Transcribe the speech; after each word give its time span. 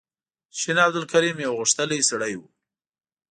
شین 0.59 0.77
عبدالکریم 0.85 1.37
یو 1.45 1.53
غښتلی 1.59 1.99
سړی 2.09 2.33
و. 2.37 2.41